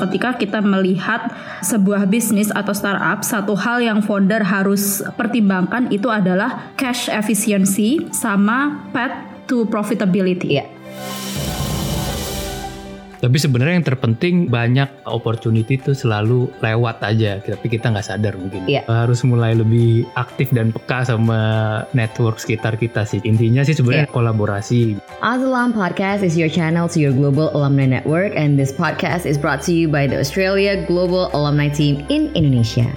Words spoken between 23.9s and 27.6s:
Iya. kolaborasi. Azalam Podcast is your channel to your global